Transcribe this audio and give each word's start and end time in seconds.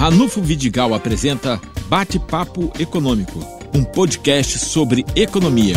Ranulfo 0.00 0.40
Vidigal 0.40 0.94
apresenta 0.94 1.60
Bate-Papo 1.86 2.72
Econômico, 2.80 3.38
um 3.74 3.84
podcast 3.84 4.58
sobre 4.58 5.04
economia. 5.14 5.74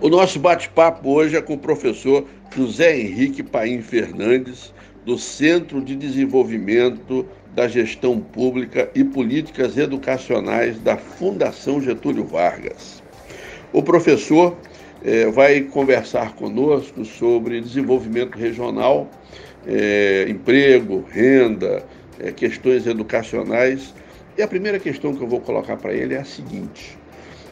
O 0.00 0.08
nosso 0.08 0.40
bate-papo 0.40 1.08
hoje 1.10 1.36
é 1.36 1.40
com 1.40 1.54
o 1.54 1.58
professor 1.58 2.26
José 2.56 2.98
Henrique 2.98 3.40
Paim 3.40 3.80
Fernandes, 3.82 4.74
do 5.06 5.16
Centro 5.16 5.80
de 5.80 5.94
Desenvolvimento 5.94 7.24
da 7.54 7.68
Gestão 7.68 8.18
Pública 8.18 8.90
e 8.92 9.04
Políticas 9.04 9.78
Educacionais 9.78 10.80
da 10.80 10.96
Fundação 10.96 11.80
Getúlio 11.80 12.26
Vargas. 12.26 13.00
O 13.72 13.80
professor 13.80 14.56
eh, 15.04 15.30
vai 15.30 15.60
conversar 15.60 16.34
conosco 16.34 17.04
sobre 17.04 17.60
desenvolvimento 17.60 18.36
regional, 18.36 19.08
eh, 19.66 20.26
emprego, 20.28 21.04
renda, 21.10 21.84
eh, 22.18 22.32
questões 22.32 22.86
educacionais. 22.86 23.94
E 24.36 24.42
a 24.42 24.48
primeira 24.48 24.78
questão 24.78 25.14
que 25.14 25.22
eu 25.22 25.28
vou 25.28 25.40
colocar 25.40 25.76
para 25.76 25.92
ele 25.92 26.14
é 26.14 26.18
a 26.18 26.24
seguinte: 26.24 26.98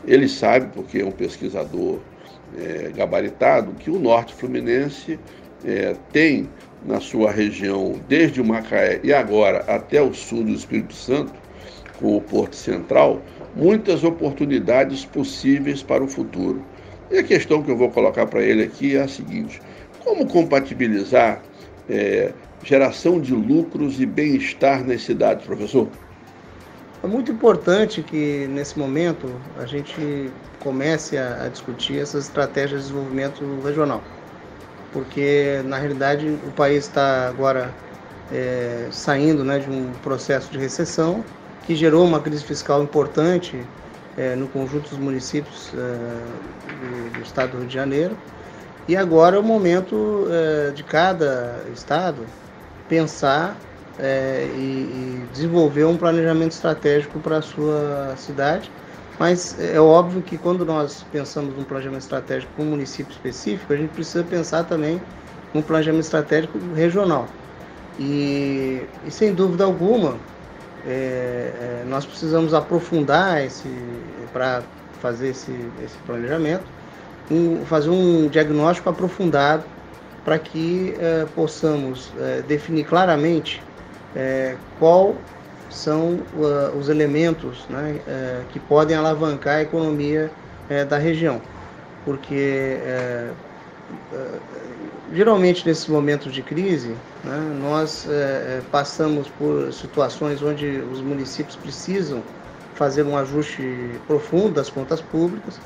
ele 0.07 0.29
sabe, 0.29 0.69
porque 0.75 0.99
é 1.01 1.05
um 1.05 1.13
pesquisador 1.13 1.99
gabaritado, 2.97 3.73
que 3.75 3.89
o 3.91 3.99
norte 3.99 4.35
fluminense 4.35 5.21
tem 6.13 6.49
na 6.85 6.99
sua 6.99 7.31
região, 7.31 8.01
desde 8.09 8.41
o 8.41 8.45
Macaé 8.45 9.01
e 9.05 9.13
agora 9.13 9.59
até 9.69 10.03
o 10.03 10.13
sul 10.13 10.45
do 10.45 10.53
Espírito 10.53 10.95
Santo, 10.95 11.33
com 11.99 12.17
o 12.17 12.21
Porto 12.21 12.57
Central, 12.57 13.21
muitas 13.55 14.03
oportunidades 14.03 15.05
possíveis 15.05 15.83
para 15.83 16.03
o 16.03 16.09
futuro. 16.09 16.65
E 17.11 17.19
a 17.19 17.23
questão 17.23 17.63
que 17.63 17.71
eu 17.71 17.77
vou 17.77 17.91
colocar 17.91 18.27
para 18.27 18.43
ele 18.43 18.63
aqui 18.63 18.97
é 18.97 19.03
a 19.03 19.09
seguinte: 19.09 19.61
como 20.03 20.27
compatibilizar 20.27 21.43
é, 21.91 22.33
geração 22.63 23.21
de 23.21 23.35
lucros 23.35 24.01
e 24.01 24.07
bem-estar 24.07 24.87
nas 24.87 25.03
cidades, 25.03 25.45
professor? 25.45 25.89
É 27.03 27.07
muito 27.07 27.33
importante 27.33 28.03
que 28.03 28.47
nesse 28.49 28.79
momento 28.79 29.27
a 29.59 29.67
gente 29.67 30.31
comece 30.61 31.17
a, 31.17 31.45
a 31.45 31.49
discutir 31.49 31.99
essas 31.99 32.25
estratégias 32.25 32.83
de 32.83 32.89
desenvolvimento 32.89 33.43
regional 33.65 34.03
porque 34.93 35.63
na 35.65 35.79
realidade 35.79 36.27
o 36.47 36.51
país 36.53 36.87
está 36.87 37.29
agora 37.29 37.71
é, 38.33 38.89
saindo 38.91 39.45
né, 39.45 39.59
de 39.59 39.71
um 39.71 39.93
processo 40.03 40.51
de 40.51 40.59
recessão 40.59 41.25
que 41.67 41.75
gerou 41.75 42.05
uma 42.05 42.21
crise 42.21 42.45
fiscal 42.45 42.83
importante 42.83 43.57
é, 44.17 44.35
no 44.35 44.49
conjunto 44.49 44.91
dos 44.91 44.99
municípios 44.99 45.73
é, 45.75 45.77
do, 45.77 47.15
do, 47.15 47.23
estado 47.23 47.53
do 47.53 47.59
Rio 47.59 47.67
de 47.67 47.75
Janeiro. 47.75 48.17
E 48.91 48.97
agora 48.97 49.37
é 49.37 49.39
o 49.39 49.43
momento 49.43 50.27
é, 50.29 50.73
de 50.73 50.83
cada 50.83 51.65
estado 51.73 52.27
pensar 52.89 53.57
é, 53.97 54.49
e, 54.57 54.59
e 54.59 55.27
desenvolver 55.33 55.85
um 55.85 55.97
planejamento 55.97 56.51
estratégico 56.51 57.21
para 57.21 57.37
a 57.37 57.43
sua 57.43 58.15
cidade 58.17 58.69
mas 59.21 59.55
é 59.61 59.79
óbvio 59.79 60.23
que 60.23 60.39
quando 60.39 60.65
nós 60.65 61.05
pensamos 61.13 61.55
num 61.55 61.63
planejamento 61.63 62.01
estratégico 62.01 62.51
para 62.55 62.65
um 62.65 62.71
município 62.71 63.13
específico, 63.13 63.71
a 63.71 63.77
gente 63.77 63.91
precisa 63.91 64.25
pensar 64.25 64.65
também 64.65 64.99
num 65.53 65.61
planejamento 65.61 66.05
estratégico 66.05 66.59
regional. 66.75 67.29
E, 67.99 68.81
e 69.07 69.11
sem 69.11 69.35
dúvida 69.35 69.65
alguma, 69.65 70.17
é, 70.87 70.91
é, 70.91 71.85
nós 71.87 72.07
precisamos 72.07 72.55
aprofundar 72.55 73.45
esse 73.45 73.69
para 74.33 74.63
fazer 75.03 75.29
esse, 75.29 75.53
esse 75.85 75.99
planejamento, 76.07 76.65
um, 77.31 77.65
fazer 77.65 77.91
um 77.91 78.29
diagnóstico 78.29 78.89
aprofundado 78.89 79.65
para 80.25 80.39
que 80.39 80.95
é, 80.99 81.25
possamos 81.35 82.13
é, 82.19 82.43
definir 82.43 82.85
claramente 82.85 83.63
é, 84.15 84.57
qual 84.79 85.15
são 85.71 86.15
uh, 86.35 86.77
os 86.77 86.89
elementos 86.89 87.65
né, 87.69 88.01
que 88.49 88.59
podem 88.59 88.97
alavancar 88.97 89.59
a 89.59 89.63
economia 89.63 90.29
da 90.89 90.99
região. 90.99 91.41
Porque 92.05 92.35
eh, 92.35 93.31
geralmente 95.13 95.65
nesses 95.65 95.87
momentos 95.87 96.33
de 96.33 96.43
crise, 96.43 96.89
né, 97.23 97.39
nós 97.61 98.05
passamos 98.73 99.29
por 99.29 99.73
situações 99.73 100.43
onde 100.43 100.67
os 100.93 101.01
municípios 101.03 101.57
precisam 101.57 102.25
fazer 102.75 103.05
um 103.05 103.17
ajuste 103.17 103.63
profundo 104.09 104.55
das 104.55 104.71
contas 104.71 105.01
públicas 105.01 105.61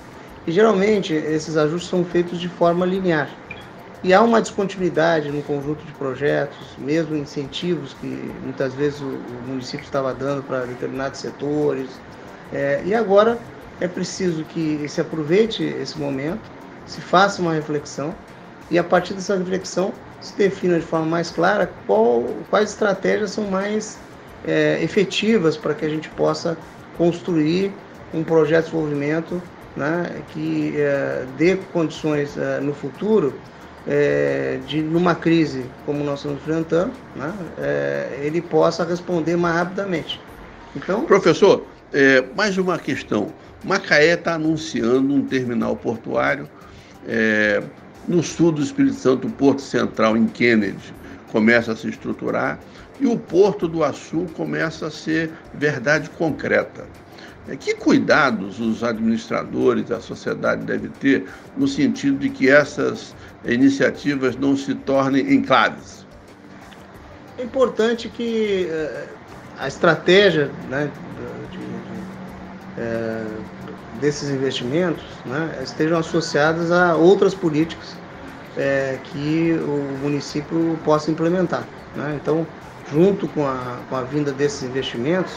e 0.47 0.53
geralmente 0.53 1.13
esses 1.13 1.57
ajustes 1.57 1.89
são 1.89 2.05
feitos 2.05 2.41
de 2.41 2.49
forma 2.49 2.85
linear. 2.85 3.29
E 4.03 4.13
há 4.13 4.21
uma 4.21 4.41
descontinuidade 4.43 5.31
no 5.31 5.43
conjunto 5.43 5.83
de 5.83 5.93
projetos, 5.93 6.77
mesmo 6.77 7.17
incentivos 7.17 7.95
que 7.95 8.31
muitas 8.43 8.75
vezes 8.75 9.01
o, 9.01 9.19
município 9.47 9.85
estava 9.85 10.13
dando 10.13 10.43
para 10.43 10.67
determinados 10.67 11.21
setores. 11.21 11.89
É, 12.53 12.83
e 12.85 12.95
agora 12.95 13.39
é 13.81 13.89
preciso 13.89 14.45
que 14.45 14.87
se 14.89 15.01
aproveite 15.01 15.63
esse 15.63 15.99
momento, 15.99 16.43
se 16.87 17.01
faça 17.01 17.41
uma 17.41 17.55
reflexão 17.55 18.15
e 18.71 18.79
a 18.79 18.85
partir 18.85 19.15
dessa 19.15 19.37
reflexão 19.37 19.91
se 20.21 20.37
defina 20.37 20.79
de 20.79 20.85
forma 20.85 21.07
mais 21.07 21.31
clara 21.31 21.71
qual, 21.87 22.25
quais 22.51 22.71
estratégias 22.71 23.31
são 23.31 23.45
mais 23.45 23.99
é, 24.47 24.83
efetivas 24.83 25.57
para 25.57 25.75
que 25.75 25.85
a 25.85 25.89
gente 25.89 26.11
possa 26.11 26.59
construir 26.99 27.73
um 28.13 28.23
projeto 28.23 28.67
de 28.67 28.71
desenvolvimento 28.71 29.43
né, 29.77 30.23
que 30.33 30.75
é, 30.77 31.25
dê 31.37 31.57
condições 31.73 32.37
é, 32.37 32.61
no 32.61 32.73
futuro 32.73 33.35
é, 33.87 34.59
de 34.67 34.81
numa 34.81 35.15
crise 35.15 35.67
como 35.85 36.03
nós 36.05 36.21
estamos 36.21 36.41
enfrentando, 36.41 36.93
né, 37.15 37.33
ele 38.23 38.41
possa 38.41 38.85
responder 38.85 39.37
mais 39.37 39.57
rapidamente. 39.57 40.21
Então, 40.75 41.05
professor, 41.05 41.65
mais 42.35 42.59
uma 42.59 42.79
questão. 42.79 43.29
Macaé 43.63 44.15
está 44.15 44.35
anunciando 44.35 45.15
um 45.15 45.23
terminal 45.23 45.77
portuário 45.77 46.49
no 48.09 48.23
sul 48.23 48.51
do 48.53 48.63
Espírito 48.63 48.97
Santo, 48.97 49.29
o 49.29 49.31
Porto 49.31 49.61
Central 49.61 50.17
em 50.17 50.27
Kennedy 50.27 50.93
começa 51.31 51.73
a 51.73 51.77
se 51.77 51.89
estruturar 51.89 52.59
e 53.01 53.07
o 53.07 53.19
Porto 53.19 53.67
do 53.67 53.83
Açu 53.83 54.27
começa 54.37 54.87
a 54.87 54.91
ser 54.91 55.33
verdade 55.53 56.09
concreta. 56.11 56.87
É, 57.47 57.57
que 57.57 57.75
cuidados 57.75 58.59
os 58.59 58.83
administradores, 58.83 59.91
a 59.91 60.01
sociedade 60.01 60.65
deve 60.65 60.89
ter 60.89 61.27
no 61.57 61.69
sentido 61.69 62.19
de 62.19 62.31
que 62.31 62.49
essas 62.49 63.15
iniciativas 63.45 64.35
não 64.37 64.57
se 64.57 64.75
tornem 64.75 65.35
enclaves? 65.35 66.07
É 67.37 67.43
importante 67.43 68.09
que 68.09 68.69
uh, 68.71 69.09
a 69.59 69.69
estratégia 69.69 70.51
né, 70.71 70.91
de, 71.51 71.59
de, 71.59 71.65
uh, 72.81 73.45
desses 74.01 74.31
investimentos 74.31 75.05
né, 75.27 75.59
estejam 75.63 75.99
associadas 75.99 76.73
a 76.73 76.95
outras 76.97 77.35
políticas 77.35 77.93
uh, 77.93 78.99
que 79.05 79.53
o 79.63 79.99
município 80.01 80.79
possa 80.83 81.11
implementar. 81.11 81.67
Né? 81.95 82.19
Então, 82.23 82.47
junto 82.91 83.29
com 83.29 83.47
a, 83.47 83.81
com 83.91 83.97
a 83.97 84.03
vinda 84.03 84.33
desses 84.33 84.63
investimentos, 84.63 85.35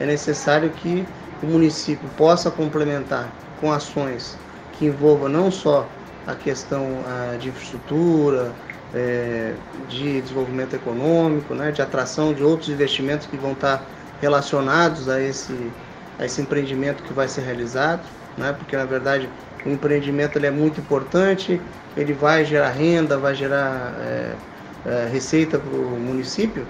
é 0.00 0.04
necessário 0.04 0.68
que 0.70 1.06
o 1.42 1.46
município 1.46 2.08
possa 2.16 2.50
complementar 2.50 3.30
com 3.60 3.72
ações 3.72 4.38
que 4.72 4.86
envolvam 4.86 5.28
não 5.28 5.50
só 5.50 5.88
a 6.26 6.34
questão 6.34 7.02
ah, 7.06 7.36
de 7.36 7.48
infraestrutura, 7.48 8.52
é, 8.94 9.54
de 9.88 10.20
desenvolvimento 10.20 10.74
econômico, 10.74 11.54
né, 11.54 11.70
de 11.70 11.82
atração 11.82 12.32
de 12.32 12.42
outros 12.42 12.68
investimentos 12.68 13.26
que 13.26 13.36
vão 13.36 13.52
estar 13.52 13.82
relacionados 14.20 15.08
a 15.08 15.20
esse, 15.20 15.72
a 16.18 16.24
esse 16.24 16.40
empreendimento 16.40 17.02
que 17.02 17.12
vai 17.12 17.28
ser 17.28 17.42
realizado, 17.42 18.02
né, 18.36 18.52
porque 18.52 18.76
na 18.76 18.84
verdade 18.84 19.28
o 19.64 19.68
empreendimento 19.68 20.38
ele 20.38 20.46
é 20.46 20.50
muito 20.50 20.80
importante, 20.80 21.60
ele 21.96 22.12
vai 22.12 22.44
gerar 22.44 22.70
renda, 22.70 23.18
vai 23.18 23.34
gerar 23.34 23.94
é, 23.98 24.36
é, 24.84 25.08
receita 25.10 25.58
para 25.58 25.76
o 25.76 25.98
município, 25.98 26.66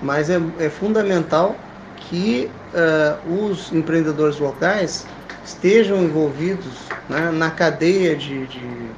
mas 0.00 0.28
é, 0.30 0.40
é 0.58 0.68
fundamental 0.68 1.69
que 2.08 2.50
uh, 2.74 3.48
os 3.48 3.72
empreendedores 3.72 4.38
locais 4.38 5.06
estejam 5.44 6.02
envolvidos 6.02 6.72
né, 7.08 7.30
na 7.30 7.50
cadeia 7.50 8.16
de, 8.16 8.46
de, 8.46 8.90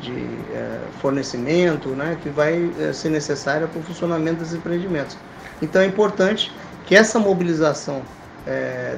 de 0.00 0.12
uh, 0.12 0.92
fornecimento 1.00 1.90
né, 1.90 2.16
que 2.22 2.28
vai 2.28 2.58
uh, 2.62 2.92
ser 2.92 3.10
necessária 3.10 3.66
para 3.66 3.80
o 3.80 3.82
funcionamento 3.82 4.40
dos 4.40 4.52
empreendimentos. 4.52 5.16
Então 5.60 5.80
é 5.80 5.86
importante 5.86 6.52
que 6.86 6.94
essa 6.94 7.18
mobilização 7.18 8.02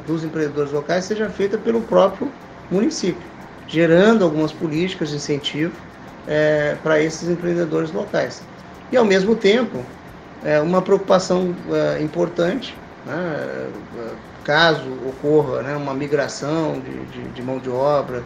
dos 0.06 0.24
empreendedores 0.24 0.72
locais 0.72 1.04
seja 1.04 1.28
feita 1.28 1.58
pelo 1.58 1.82
próprio 1.82 2.32
município, 2.70 3.20
gerando 3.68 4.24
algumas 4.24 4.50
políticas 4.50 5.10
de 5.10 5.16
incentivo 5.16 5.74
para 6.82 6.98
esses 6.98 7.28
empreendedores 7.28 7.92
locais. 7.92 8.42
E 8.90 8.96
ao 8.96 9.04
mesmo 9.04 9.36
tempo, 9.36 9.84
uma 10.64 10.80
preocupação 10.80 11.54
importante 12.00 12.74
né, 13.06 13.68
caso 14.44 14.88
ocorra 15.06 15.62
né, 15.62 15.76
uma 15.76 15.94
migração 15.94 16.80
de, 16.80 17.04
de, 17.06 17.28
de 17.30 17.42
mão 17.42 17.58
de 17.58 17.70
obra, 17.70 18.22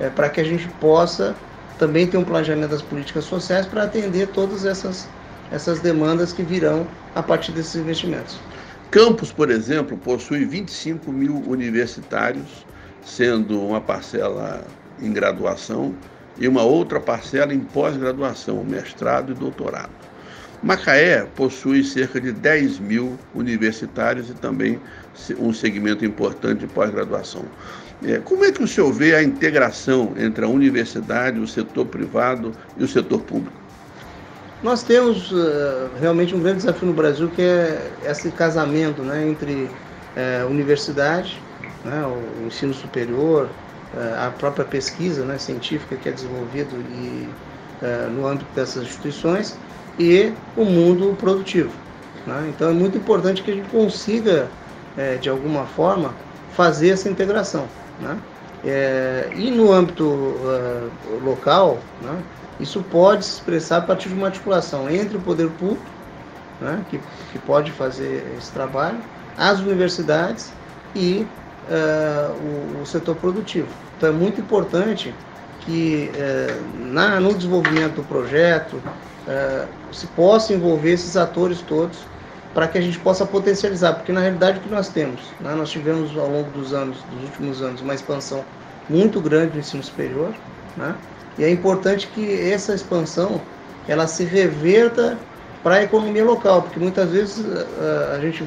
é, 0.00 0.08
para 0.08 0.28
que 0.28 0.40
a 0.40 0.44
gente 0.44 0.68
possa 0.80 1.34
também 1.78 2.06
ter 2.06 2.16
um 2.16 2.24
planejamento 2.24 2.70
das 2.70 2.82
políticas 2.82 3.24
sociais 3.24 3.66
para 3.66 3.84
atender 3.84 4.28
todas 4.28 4.64
essas 4.64 5.08
essas 5.52 5.80
demandas 5.80 6.32
que 6.32 6.42
virão 6.42 6.86
a 7.14 7.22
partir 7.22 7.52
desses 7.52 7.76
investimentos. 7.76 8.38
Campos, 8.90 9.30
por 9.30 9.50
exemplo, 9.50 9.96
possui 9.98 10.44
25 10.44 11.12
mil 11.12 11.42
universitários, 11.46 12.66
sendo 13.04 13.60
uma 13.60 13.80
parcela 13.80 14.64
em 15.00 15.12
graduação 15.12 15.94
e 16.38 16.48
uma 16.48 16.62
outra 16.62 16.98
parcela 16.98 17.52
em 17.52 17.60
pós-graduação, 17.60 18.64
mestrado 18.64 19.32
e 19.32 19.34
doutorado. 19.34 19.90
Macaé 20.62 21.26
possui 21.34 21.82
cerca 21.82 22.20
de 22.20 22.30
10 22.30 22.78
mil 22.78 23.18
universitários 23.34 24.30
e 24.30 24.34
também 24.34 24.78
um 25.38 25.52
segmento 25.52 26.04
importante 26.04 26.60
de 26.60 26.66
pós-graduação. 26.68 27.44
É, 28.04 28.18
como 28.18 28.44
é 28.44 28.52
que 28.52 28.62
o 28.62 28.68
senhor 28.68 28.92
vê 28.92 29.14
a 29.14 29.22
integração 29.22 30.12
entre 30.16 30.44
a 30.44 30.48
universidade, 30.48 31.38
o 31.40 31.48
setor 31.48 31.86
privado 31.86 32.52
e 32.76 32.84
o 32.84 32.88
setor 32.88 33.20
público? 33.20 33.56
Nós 34.62 34.84
temos 34.84 35.32
uh, 35.32 35.90
realmente 36.00 36.34
um 36.34 36.40
grande 36.40 36.58
desafio 36.58 36.86
no 36.86 36.94
Brasil 36.94 37.28
que 37.34 37.42
é 37.42 37.90
esse 38.04 38.30
casamento 38.30 39.02
né, 39.02 39.28
entre 39.28 39.64
uh, 39.64 40.48
universidade, 40.48 41.40
né, 41.84 42.04
o 42.06 42.46
ensino 42.46 42.72
superior, 42.72 43.48
uh, 43.94 44.26
a 44.26 44.30
própria 44.30 44.64
pesquisa 44.64 45.24
né, 45.24 45.38
científica 45.38 45.96
que 45.96 46.08
é 46.08 46.12
desenvolvida 46.12 46.70
no 48.14 48.24
âmbito 48.28 48.46
dessas 48.54 48.84
instituições 48.84 49.56
e 49.98 50.32
o 50.56 50.64
mundo 50.64 51.16
produtivo. 51.18 51.70
Né? 52.26 52.52
Então 52.54 52.70
é 52.70 52.72
muito 52.72 52.96
importante 52.96 53.42
que 53.42 53.50
a 53.50 53.54
gente 53.54 53.68
consiga, 53.68 54.48
de 55.20 55.28
alguma 55.28 55.64
forma, 55.64 56.14
fazer 56.52 56.90
essa 56.90 57.08
integração. 57.08 57.66
Né? 58.00 58.18
É, 58.64 59.30
e 59.34 59.50
no 59.50 59.72
âmbito 59.72 60.36
local, 61.24 61.78
né, 62.00 62.22
isso 62.60 62.82
pode 62.90 63.24
se 63.24 63.32
expressar 63.32 63.78
a 63.78 63.80
partir 63.80 64.08
de 64.08 64.14
uma 64.14 64.28
articulação 64.28 64.88
entre 64.88 65.16
o 65.16 65.20
poder 65.20 65.48
público, 65.50 65.84
né, 66.60 66.84
que, 66.88 67.00
que 67.32 67.38
pode 67.40 67.72
fazer 67.72 68.24
esse 68.38 68.52
trabalho, 68.52 68.98
as 69.36 69.60
universidades 69.60 70.52
e 70.94 71.26
uh, 71.68 72.78
o, 72.78 72.82
o, 72.82 72.86
setor 72.86 73.16
produtivo. 73.16 73.68
Então 73.96 74.10
é 74.10 74.12
muito 74.12 74.40
importante 74.40 75.14
que 75.60 76.10
uh, 76.14 76.78
na, 76.78 77.20
no 77.20 77.34
desenvolvimento 77.34 77.96
do 77.96 78.04
projeto 78.04 78.80
uh, 79.26 79.94
se 79.94 80.06
possa 80.08 80.52
envolver 80.52 80.92
esses 80.92 81.16
atores 81.16 81.60
todos 81.62 81.98
para 82.54 82.68
que 82.68 82.78
a 82.78 82.80
gente 82.80 82.98
possa 82.98 83.24
potencializar, 83.24 83.94
porque 83.94 84.12
na 84.12 84.20
realidade 84.20 84.58
o 84.58 84.62
que 84.62 84.68
nós 84.68 84.88
temos, 84.88 85.20
né, 85.40 85.54
nós 85.54 85.70
tivemos 85.70 86.16
ao 86.18 86.28
longo 86.28 86.50
dos 86.50 86.74
anos, 86.74 86.98
dos 87.10 87.24
últimos 87.24 87.62
anos, 87.62 87.80
uma 87.80 87.94
expansão 87.94 88.44
muito 88.88 89.20
grande 89.20 89.52
do 89.52 89.58
ensino 89.58 89.82
superior, 89.82 90.34
né, 90.76 90.94
e 91.38 91.44
é 91.44 91.50
importante 91.50 92.08
que 92.08 92.50
essa 92.50 92.74
expansão 92.74 93.40
ela 93.88 94.06
se 94.06 94.24
reverta 94.24 95.18
para 95.62 95.76
a 95.76 95.82
economia 95.82 96.24
local, 96.24 96.62
porque 96.62 96.78
muitas 96.78 97.10
vezes 97.10 97.44
eh, 97.44 98.14
a 98.14 98.20
gente 98.20 98.46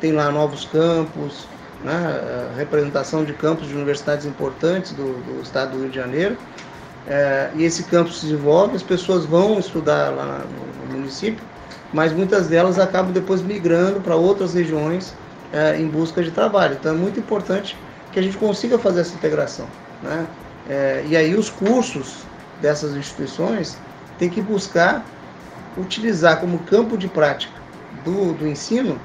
tem 0.00 0.12
lá 0.12 0.30
novos 0.30 0.64
campos, 0.66 1.48
né, 1.82 2.52
representação 2.56 3.24
de 3.24 3.32
campos 3.32 3.68
de 3.68 3.74
universidades 3.74 4.26
importantes 4.26 4.92
do, 4.92 5.14
do 5.22 5.42
estado 5.42 5.72
do 5.72 5.78
Rio 5.82 5.90
de 5.90 5.96
Janeiro, 5.96 6.36
é, 7.08 7.50
e 7.54 7.64
esse 7.64 7.84
campo 7.84 8.10
se 8.10 8.26
desenvolve, 8.26 8.76
as 8.76 8.82
pessoas 8.82 9.24
vão 9.24 9.58
estudar 9.58 10.10
lá 10.10 10.44
no, 10.88 10.96
município, 10.96 11.44
mas 11.92 12.12
muitas 12.12 12.48
delas 12.48 12.78
acabam 12.78 13.12
depois 13.12 13.42
migrando 13.42 14.00
para 14.00 14.16
outras 14.16 14.54
regiões 14.54 15.14
é, 15.52 15.76
em 15.76 15.86
busca 15.86 16.22
de 16.22 16.30
trabalho. 16.30 16.76
Então 16.80 16.92
é 16.92 16.96
muito 16.96 17.20
importante 17.20 17.76
que 18.12 18.18
a 18.18 18.22
gente 18.22 18.36
consiga 18.36 18.78
fazer 18.78 19.02
essa 19.02 19.14
integração. 19.14 19.66
Né? 20.02 20.26
É, 20.68 21.04
e 21.06 21.16
aí 21.16 21.34
os 21.34 21.48
cursos 21.48 22.24
dessas 22.60 22.96
instituições 22.96 23.76
têm 24.18 24.28
que 24.28 24.40
buscar 24.40 25.04
utilizar 25.76 26.40
como 26.40 26.58
campo 26.60 26.96
de 26.96 27.06
prática 27.06 27.54
do, 28.04 28.32
do 28.32 28.48
ensino 28.48 28.98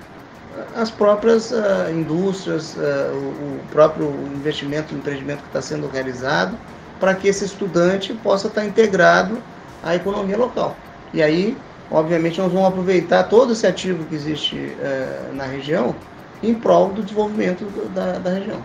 as 0.76 0.92
próprias 0.92 1.52
uh, 1.52 1.90
indústrias, 1.92 2.76
uh, 2.76 3.14
o, 3.14 3.56
o, 3.56 3.60
próprio 3.72 4.10
investimento, 4.34 4.94
o 4.94 4.98
empreendimento 4.98 5.42
que 5.42 5.48
está 5.48 5.62
sendo 5.62 5.88
realizado, 5.88 6.58
para 7.02 7.16
que 7.16 7.28
esse 7.28 7.44
estudante 7.44 8.14
possa 8.14 8.48
estar 8.48 8.64
integrado 8.64 9.40
à 9.84 9.96
economia 9.96 10.38
local. 10.38 10.78
E 11.12 11.22
aí, 11.22 11.58
obviamente, 11.90 12.40
nós 12.40 12.52
vamos 12.52 12.68
aproveitar 12.68 13.24
todo 13.24 13.54
esse 13.54 13.66
ativo 13.66 14.06
que 14.06 14.14
existe 14.14 14.56
uh, 14.56 15.36
na 15.36 15.46
região 15.46 15.96
em 16.44 16.54
prol 16.54 16.90
do 16.90 17.02
desenvolvimento 17.02 17.66
da, 17.96 18.20
da 18.20 18.30
região. 18.36 18.64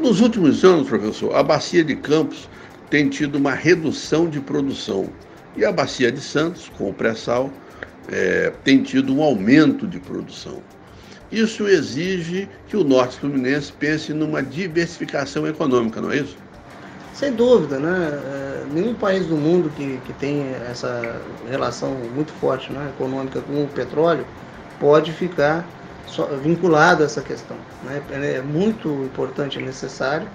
Nos 0.00 0.20
últimos 0.20 0.64
anos, 0.64 0.88
professor, 0.88 1.34
a 1.34 1.42
Bacia 1.42 1.84
de 1.84 1.94
Campos 1.94 2.48
tem 2.90 3.08
tido 3.08 3.36
uma 3.36 3.52
redução 3.52 4.28
de 4.28 4.40
produção. 4.40 5.08
E 5.56 5.64
a 5.64 5.70
Bacia 5.70 6.10
de 6.10 6.20
Santos, 6.20 6.70
com 6.76 6.90
o 6.90 6.92
pré-sal, 6.92 7.50
é, 8.10 8.52
tem 8.64 8.82
tido 8.82 9.14
um 9.14 9.22
aumento 9.22 9.86
de 9.86 10.00
produção. 10.00 10.60
Isso 11.30 11.68
exige 11.68 12.48
que 12.66 12.76
o 12.76 12.82
Norte 12.82 13.20
Fluminense 13.20 13.72
pense 13.72 14.12
numa 14.12 14.42
diversificação 14.42 15.46
econômica, 15.46 16.00
não 16.00 16.10
é 16.10 16.16
isso? 16.16 16.36
Sem 17.12 17.32
dúvida, 17.32 17.78
né? 17.78 18.08
É, 18.12 18.64
nenhum 18.72 18.94
país 18.94 19.26
do 19.26 19.36
mundo 19.36 19.70
que, 19.76 19.98
que 20.06 20.12
tem 20.14 20.54
essa 20.70 21.20
relação 21.48 21.90
muito 22.14 22.32
forte 22.34 22.72
né, 22.72 22.90
econômica 22.96 23.40
com 23.40 23.64
o 23.64 23.68
petróleo 23.68 24.24
pode 24.78 25.12
ficar 25.12 25.64
vinculado 26.42 27.02
a 27.02 27.06
essa 27.06 27.20
questão. 27.20 27.56
Né? 27.84 28.02
É 28.10 28.40
muito 28.40 28.88
importante 29.04 29.58
e 29.58 29.62
necessário 29.62 30.26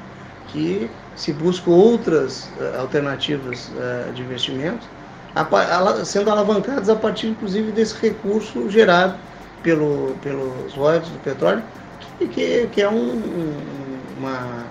que 0.48 0.90
se 1.16 1.34
busca 1.34 1.70
outras 1.70 2.50
uh, 2.60 2.80
alternativas 2.80 3.70
uh, 3.70 4.14
de 4.14 4.22
investimento, 4.22 4.88
sendo 6.06 6.30
alavancadas 6.30 6.88
a 6.88 6.96
partir, 6.96 7.28
inclusive, 7.28 7.72
desse 7.72 7.96
recurso 8.00 8.70
gerado 8.70 9.16
pelo, 9.62 10.16
pelos 10.22 10.74
royalties 10.74 11.12
do 11.12 11.20
petróleo, 11.20 11.64
que, 12.20 12.28
que, 12.28 12.68
que 12.68 12.82
é 12.82 12.90
um, 12.90 13.22
uma, 14.18 14.66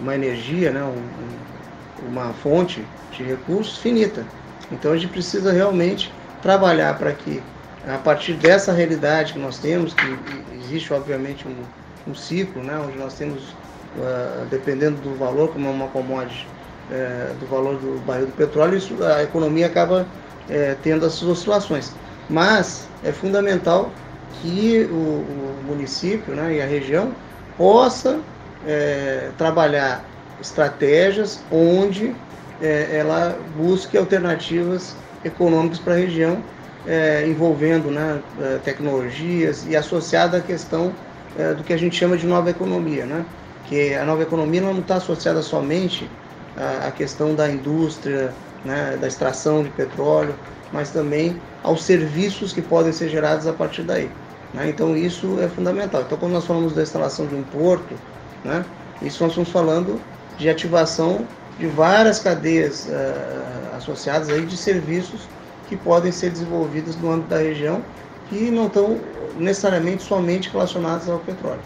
uma 0.00 0.14
energia, 0.14 0.70
né, 0.70 0.82
um, 0.82 2.10
uma 2.10 2.32
fonte 2.32 2.84
de 3.16 3.22
recursos 3.22 3.78
finita. 3.78 4.24
Então 4.72 4.92
a 4.92 4.96
gente 4.96 5.10
precisa 5.10 5.52
realmente 5.52 6.12
trabalhar 6.42 6.96
para 6.98 7.12
que, 7.12 7.42
a 7.86 7.98
partir 7.98 8.34
dessa 8.34 8.72
realidade 8.72 9.32
que 9.32 9.38
nós 9.38 9.58
temos, 9.58 9.94
que 9.94 10.18
existe 10.64 10.92
obviamente 10.92 11.46
um, 11.46 12.10
um 12.10 12.14
ciclo, 12.14 12.62
né, 12.62 12.78
onde 12.78 12.96
nós 12.98 13.14
temos 13.14 13.42
uh, 13.96 14.46
dependendo 14.50 15.00
do 15.00 15.14
valor, 15.16 15.48
como 15.50 15.68
é 15.68 15.70
uma 15.70 15.88
commodity, 15.88 16.46
uh, 16.90 17.34
do 17.38 17.46
valor 17.46 17.76
do 17.76 18.00
barril 18.06 18.26
do 18.26 18.32
petróleo, 18.32 18.76
isso, 18.76 18.94
a 19.04 19.22
economia 19.22 19.66
acaba 19.66 20.02
uh, 20.02 20.76
tendo 20.82 21.06
essas 21.06 21.22
oscilações. 21.22 21.92
Mas 22.28 22.88
é 23.04 23.12
fundamental 23.12 23.90
que 24.40 24.88
o, 24.90 24.94
o 24.94 25.62
município 25.66 26.34
né, 26.34 26.54
e 26.54 26.62
a 26.62 26.66
região 26.66 27.12
possa 27.58 28.20
eh, 28.66 29.30
trabalhar 29.36 30.04
estratégias 30.40 31.42
onde 31.50 32.14
ela 32.62 33.38
busque 33.56 33.96
alternativas 33.96 34.94
econômicas 35.24 35.78
para 35.78 35.94
a 35.94 35.96
região, 35.96 36.42
envolvendo 37.26 37.90
né, 37.90 38.20
tecnologias 38.62 39.66
e 39.66 39.74
associada 39.74 40.36
à 40.36 40.40
questão 40.42 40.92
do 41.56 41.64
que 41.64 41.72
a 41.72 41.76
gente 41.78 41.96
chama 41.96 42.18
de 42.18 42.26
nova 42.26 42.50
economia, 42.50 43.06
né? 43.06 43.24
que 43.70 43.94
a 43.94 44.04
nova 44.04 44.22
economia 44.22 44.60
não 44.60 44.78
está 44.80 44.96
associada 44.96 45.40
somente 45.42 46.10
à, 46.56 46.88
à 46.88 46.90
questão 46.90 47.36
da 47.36 47.48
indústria, 47.48 48.34
né, 48.64 48.98
da 49.00 49.06
extração 49.06 49.62
de 49.62 49.70
petróleo, 49.70 50.34
mas 50.72 50.90
também 50.90 51.40
aos 51.62 51.84
serviços 51.84 52.52
que 52.52 52.60
podem 52.60 52.92
ser 52.92 53.08
gerados 53.08 53.46
a 53.46 53.52
partir 53.52 53.82
daí. 53.82 54.10
Né? 54.52 54.68
Então 54.68 54.96
isso 54.96 55.38
é 55.40 55.48
fundamental. 55.48 56.02
Então 56.02 56.18
quando 56.18 56.32
nós 56.32 56.44
falamos 56.44 56.74
da 56.74 56.82
instalação 56.82 57.26
de 57.26 57.34
um 57.34 57.44
porto, 57.44 57.94
né, 58.44 58.64
isso 59.02 59.22
nós 59.22 59.32
estamos 59.32 59.50
falando 59.50 60.00
de 60.38 60.48
ativação 60.48 61.26
de 61.58 61.66
várias 61.66 62.18
cadeias 62.18 62.86
uh, 62.86 63.76
associadas 63.76 64.30
aí 64.30 64.46
de 64.46 64.56
serviços 64.56 65.28
que 65.68 65.76
podem 65.76 66.10
ser 66.10 66.30
desenvolvidas 66.30 66.96
no 66.96 67.12
âmbito 67.12 67.28
da 67.28 67.38
região 67.38 67.82
que 68.28 68.50
não 68.50 68.66
estão 68.66 68.98
necessariamente 69.38 70.02
somente 70.02 70.48
relacionados 70.48 71.08
ao 71.08 71.18
petróleo. 71.18 71.60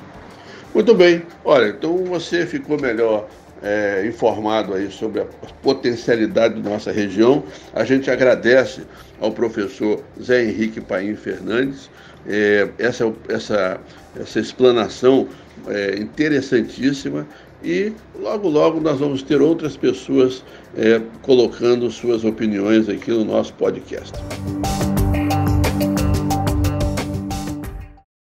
Muito 0.75 0.95
bem. 0.95 1.23
Olha, 1.45 1.69
então 1.69 1.97
você 2.05 2.47
ficou 2.47 2.81
melhor 2.81 3.29
é, 3.65 4.07
informado 4.07 4.75
aí 4.75 4.91
sobre 4.91 5.23
a 5.23 5.25
potencialidade 5.63 6.61
da 6.61 6.71
nossa 6.71 6.93
região. 6.93 7.43
A 7.73 7.83
gente 7.83 8.11
agradece 8.11 8.83
ao 9.21 9.33
professor 9.33 10.03
Zé 10.23 10.45
Henrique 10.45 10.81
Paim 10.83 11.17
Fernandes 11.17 11.89
é, 12.27 12.69
essa, 12.79 13.11
essa, 13.29 13.81
essa 14.21 14.39
explanação 14.39 15.27
é, 15.67 15.97
interessantíssima 15.99 17.27
e 17.63 17.93
logo, 18.21 18.49
logo 18.49 18.81
nós 18.81 18.99
vamos 18.99 19.23
ter 19.23 19.41
outras 19.41 19.77
pessoas 19.77 20.45
é, 20.77 21.01
colocando 21.23 21.91
suas 21.91 22.23
opiniões 22.23 22.89
aqui 22.89 23.11
no 23.11 23.25
nosso 23.25 23.55
podcast. 23.55 24.13